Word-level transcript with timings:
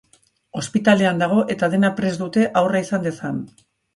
Ospitalean 0.61 1.19
dago 1.23 1.43
eta 1.55 1.69
dena 1.75 1.93
prest 2.01 2.23
dute 2.23 2.47
haurra 2.63 2.83
izan 2.87 3.07
dezan. 3.07 3.39